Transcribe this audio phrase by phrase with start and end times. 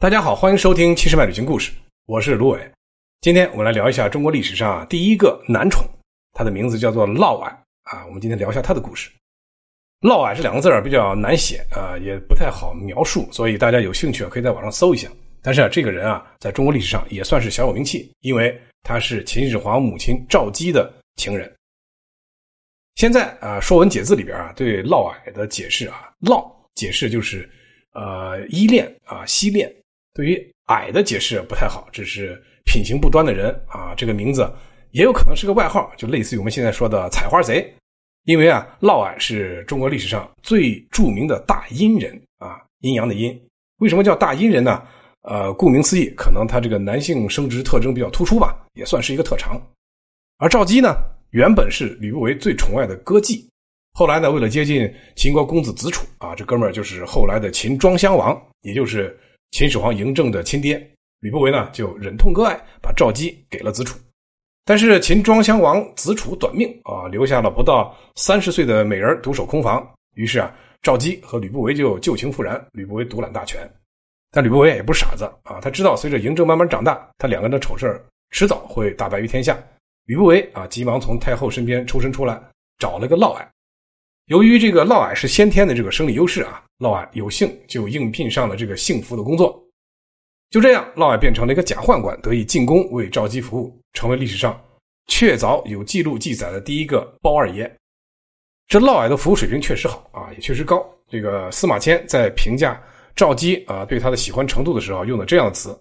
[0.00, 1.72] 大家好，欢迎收听《七十迈旅行故事》，
[2.06, 2.70] 我是卢伟。
[3.20, 5.84] 今天我们来聊一下中国历史上第一个男宠，
[6.34, 7.46] 他的名字叫做嫪毐
[7.82, 8.06] 啊。
[8.06, 9.10] 我们今天聊一下他的故事。
[10.02, 15.10] 嫪毐这两个字儿比较难写啊，也不太好描述，所以大家有兴趣可以在网上搜一下。
[15.42, 21.52] 但是啊，这个人啊，在中国历史上也算是小有名气，因为他是秦始皇母亲赵姬的情人。
[22.94, 26.40] 现在啊，《说文解字》里边啊，对嫪毐的解释啊，嫪
[26.76, 27.50] 解释就是
[27.94, 29.74] 呃依恋啊，惜恋。
[30.18, 33.94] 对于矮的解释不太好，这是品行不端的人啊。
[33.96, 34.52] 这个名字
[34.90, 37.72] 也有可能是个外号，就类似于我们现在说的采花贼。
[38.24, 43.40] 因为啊，嫪毐是中国历史上最著名的大阴人啊，阴阳的阴。
[43.78, 44.82] 为什么叫大阴人呢？
[45.22, 49.56] 呃，顾名思义，可能他这个男性生殖特征比较突出吧，也算是一个特长。
[50.38, 50.96] 而赵姬呢，
[51.30, 53.46] 原本是吕不韦最宠爱的歌妓，
[53.92, 59.16] 后来呢，为了接近秦国公子子楚啊，这哥们儿就是后来的秦庄襄王，也就是。
[59.50, 60.78] 秦始皇嬴政的亲爹
[61.20, 63.98] 吕不韦呢，就忍痛割爱，把赵姬给了子楚。
[64.64, 69.84] 但是秦庄襄王子楚短命啊，留下了不到三十岁的美人独守空房。
[70.14, 73.68] 于是啊，赵姬和吕不韦就旧情复燃，吕不韦独揽大权。
[74.30, 79.58] 但吕不韦也不是傻子啊，他知道随着嬴政慢慢长大，他两个人的丑事迟早会大白于天下。
[80.04, 82.38] 吕不韦啊，急忙从太后身边抽身出来，
[82.78, 83.44] 找了个嫪毐。
[84.28, 89.58] 由于这个嫪毐是先天的这个生理优势啊，嫪毐有幸就应聘上了这个幸福的工作。
[90.50, 94.58] 就这样，嫪毐变成了一个假宦官，得以进宫为赵姬服务，成为历史上
[95.06, 97.74] 确凿有记录记载的第一个包二爷。
[98.66, 100.86] 这嫪毐的服务水平确实好啊，也确实高。
[101.08, 102.78] 这个司马迁在评价
[103.16, 105.74] 赵姬啊对他的喜欢程度的时候，用的这样的词：“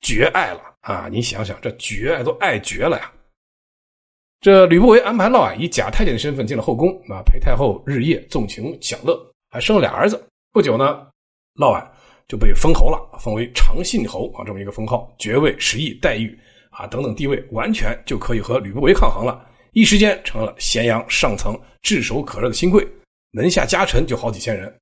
[0.00, 3.12] 绝爱了啊！”你想想，这绝爱都爱绝了呀。
[4.40, 9.14] 这吕不韦安排嫪毐以假太监的身份进了后宫啊，陪太后日夜纵情享乐，
[9.50, 10.18] 还生了俩儿子。
[10.50, 11.06] 不久呢，
[11.56, 11.86] 嫪毐
[12.26, 16.34] 就被封侯了，封为长信侯啊，这么一个封号，爵位、食邑、待遇
[16.70, 19.46] 啊等等地位，完全就可以和吕不韦抗衡了。
[19.72, 22.88] 一时间成了咸阳上层炙手可热的新贵，
[23.32, 24.74] 门下家臣就好几千人。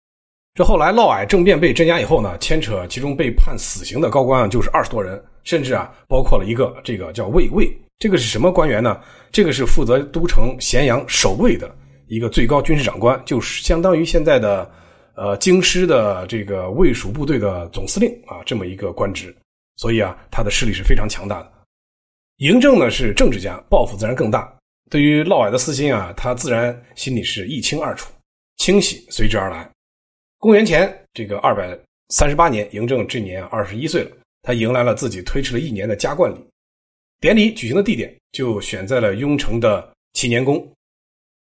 [0.55, 7.77] 这后来嫪毐政变被镇压以后呢，牵扯其中被判死刑的高官啊，就是二十多人，甚至啊，包括了一个这个叫卫尉。
[7.99, 9.01] 这个是什么官员呢？
[9.33, 11.75] 这个是负责都城咸阳守卫的
[12.07, 14.71] 一个最高军事长官，就是相当于现在的
[15.17, 19.35] 呃京师的这个卫戍部队的总司令啊，这么一个官职。
[19.77, 21.53] 所以啊，他的势力是非常强大的。
[22.39, 24.53] 嬴政呢是政治家，抱负自然更大。
[24.91, 28.13] 对于嫪毐的私心啊，他自然心里是一清二楚，
[28.59, 29.69] 清洗随之而来。
[30.39, 31.77] 公元前这个二百
[32.11, 34.11] 三十八年，嬴政这年二十一岁了，
[34.43, 36.39] 他迎来了自己推迟了一年的加冠礼。
[37.21, 40.67] 典礼举行的地点就选在了雍城的祈年宫。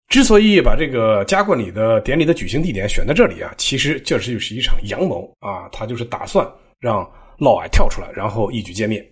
[0.08, 6.46] 之所以把这个加冠礼的典礼的举行地点选在这里啊，其实这就是一场阳谋啊，他就是打算
[6.80, 9.06] 让嫪毐跳出来，然后一举歼灭。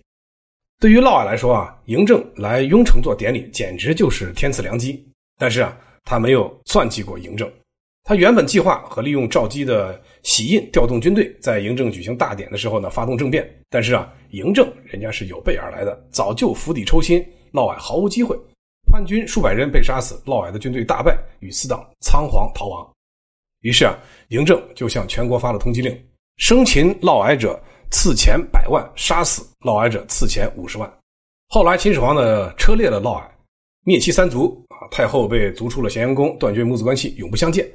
[0.78, 5.02] 对于嫪毐来说啊，嬴政来雍城做典礼，简直就是天赐良机。
[5.38, 5.74] 但是啊，
[6.04, 7.50] 他没有算计过嬴政。
[8.02, 13.48] 他原本计划和利用赵姬的玺印调动军队，在嬴政举行大典的时候呢，发动政变。
[13.68, 18.36] 但是啊，嬴政人家是有备而来的，早就釜底抽薪，嫪毐毫无机会。
[18.90, 22.90] 叛军数百人被杀死，嫪毐的军队大败，与死党仓皇逃亡。
[23.60, 23.96] 于是啊，
[24.30, 25.96] 嬴政就向全国发了通缉令：
[26.38, 30.92] 生擒嫪毐者赐钱百万，杀死嫪毐者赐钱五十万。
[31.48, 33.22] 后来秦始皇呢，车裂了嫪毐，
[33.84, 37.70] 灭其三族啊，太后被逐出了咸阳宫，断绝母子关系，永不相见。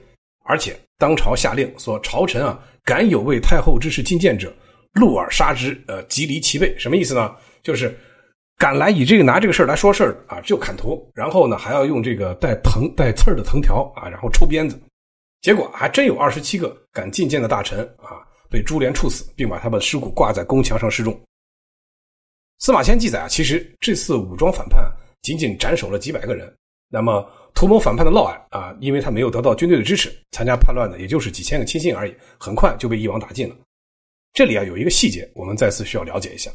[0.47, 4.53] 而且当朝下令说：“朝臣啊，敢有为太后之事进谏者，
[4.93, 6.73] 戮而杀之。”呃，即离其背。
[6.77, 7.35] 什么意思呢？
[7.63, 7.95] 就是
[8.57, 11.03] 敢来以这个拿这个事儿来说事儿啊，就砍头。
[11.15, 14.79] 然后呢，还要用这个带藤带刺儿的藤条啊，然后抽鞭子。
[15.41, 21.19] 结果还真有二十七个敢进谏的大臣啊，被株连处死，并把他们的尸骨挂在宫墙上示众。
[22.59, 24.89] 司马迁记载啊，其实这次武装反叛
[25.23, 26.55] 仅仅斩首了几百个人。
[26.95, 27.29] 那么。
[27.57, 33.55] 图谋反叛的嫪毐啊，因为他没有得到军队的支持，参加叛乱的也就是几千个亲信而已，很快就被一网打尽了。
[34.33, 36.51] 这里啊有一个细节，我们再次需要了解一下。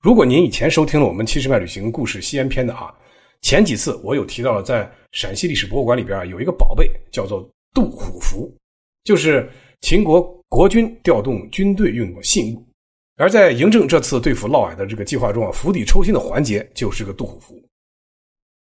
[0.00, 2.94] 如果您以前收听了我们七十迈旅行故事西安篇的啊，
[3.40, 8.56] 前几次我有提到了，在陕西历史博物馆里边啊有一个宝贝叫做杜虎符，
[9.02, 9.50] 就是
[9.80, 12.64] 秦国国军调动军队用的信物。
[13.16, 17.60] 而在嬴政这次对付嫪毐的这个计划中啊，釜底抽薪的环节就是个杜虎符。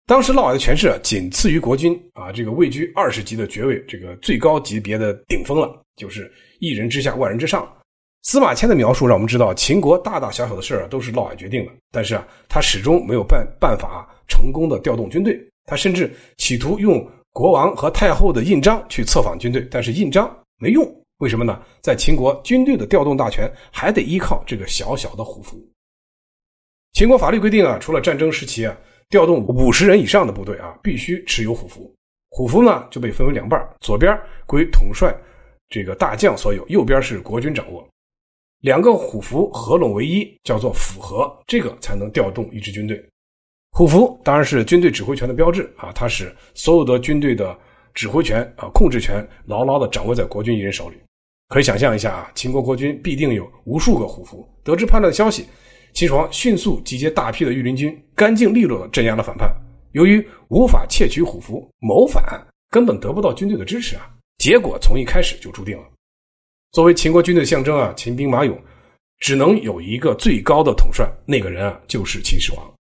[0.08, 7.68] 当时嫪毐的权势，仅次于国君啊，这个位居二十级的爵位，这个最高级别的顶峰了，就是一人之下，万人之上。
[8.24, 15.40] 司马迁的描述让我们知道，秦国大大小小的事儿都是嫪毐决定的，但是啊，他始终没有办办法成功的调动军队。
[15.66, 20.86] 他甚至企图用国王和太后的印章去策反军队，但是印章没用
[21.20, 21.62] 为什么呢？
[21.82, 25.58] 在秦国，军队的调动大权还得依靠这个小小的虎符。
[26.94, 28.76] 秦国法律规定啊，除了战争时期啊，
[29.12, 31.94] 调动五十人以上的部队啊，必须持有虎符。
[32.30, 34.18] 虎符呢就被分为两半，左边
[34.48, 35.14] 归统帅
[35.68, 37.86] 这个大将所有，右边是国军掌握。
[38.62, 43.04] 两个虎符合拢为一，叫做符合，这个才能调动一支军队。
[43.72, 47.58] 虎符当然是军队指挥权的标志啊，它使所有的军队的
[47.94, 50.96] 指挥权啊、控制权牢牢的掌握在国军一人手里。
[51.50, 54.48] 可以想象一下啊，秦国国军必定有无数个虎符。
[54.64, 55.48] 得知叛乱的消息，
[55.94, 59.54] 秦始皇迅速集结大批的御林军，干净利落地镇压了反叛。
[59.92, 62.24] 由于无法窃取虎符，谋反
[62.70, 65.84] 根本得不到军队的支持啊，结果从一开始就注定了。
[66.72, 68.58] 作为秦国军队的象征啊，秦兵马俑
[69.20, 72.74] 只能有一个最高的统帅，那个人啊就是秦始皇。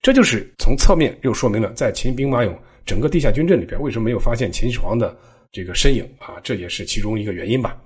[0.00, 2.54] 这就是从侧面又说明了，在秦兵马俑
[2.86, 5.16] 整个地下军阵里边，为什么没有发现秦始皇的
[5.50, 6.36] 这个身影啊？
[6.42, 7.76] 这也是其中一个原因吧。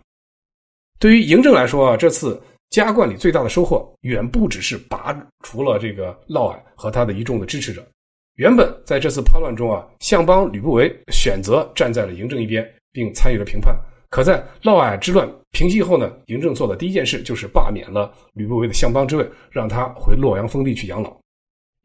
[0.98, 7.86] 对于嬴政来说啊，这次加冠里最大的收获，远不只是拔除了这个嫪毐和他的一众的支持者。
[8.34, 13.74] 原本在这次叛乱中啊，相邦吕不韦选择站在了嬴政一边，并参与了平叛。
[14.10, 21.16] 可在嫪毐之乱平息后呢，嬴政做的第一件事就是罢免了吕不韦的相邦之位，让他回洛阳封地去养老。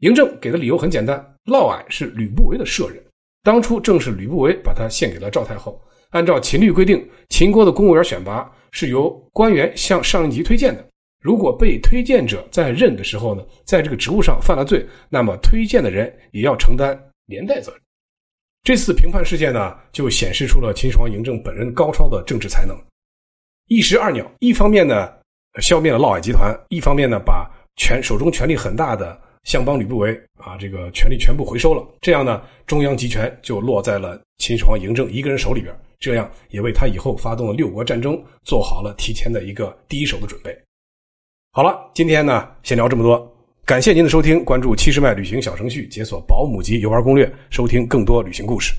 [0.00, 3.02] 嬴政给的理由很简单，嫪毐是吕不韦的舍人，
[3.42, 5.80] 当初正是吕不韦把他献给了赵太后。
[6.14, 10.88] 按照秦律规定，秦国的公务员选拔是由官员向上一级推荐的。
[11.20, 16.96] 如果被推荐者在任的时候呢，在这个职务上犯了罪，那么推荐的人也要承担
[17.26, 17.80] 连带责任。
[18.62, 22.76] 这次平叛事件呢，就显示出了秦始皇嬴政本人高超的政治才能，
[23.66, 24.24] 一石二鸟。
[24.38, 25.12] 一方面呢，
[25.60, 29.20] 消灭了嫪毐集团；一方面呢，把权手中权力很大的。
[29.42, 40.56] 相邦吕不韦啊，这个权力全部回收了，这样呢，中央集权就落在了秦始皇嬴政一个人手里边，这样也为他以后发动了六国战争做好了提前的一个第一手的准备。
[41.52, 48.72] 好了，今天呢，先聊这么多，感谢您的收听，关注七十迈旅行小程序，解锁保姆级游玩攻略，收听更多旅行故事。